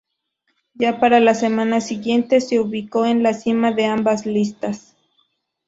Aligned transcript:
Ya 0.73 0.99
para 0.99 1.19
la 1.19 1.35
semana 1.35 1.79
siguiente 1.79 2.41
se 2.41 2.59
ubicó 2.59 3.05
en 3.05 3.21
la 3.21 3.35
cima 3.35 3.71
de 3.71 3.85
ambas 3.85 4.25
listas. 4.25 4.95